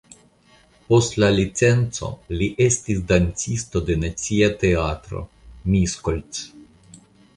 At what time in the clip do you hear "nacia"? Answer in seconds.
4.05-4.49